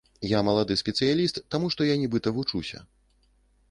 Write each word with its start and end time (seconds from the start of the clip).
Я 0.29 0.39
малады 0.47 0.77
спецыяліст, 0.81 1.43
таму 1.55 1.71
што 1.77 1.81
я 1.93 2.01
нібыта 2.05 2.27
вучуся. 2.43 2.87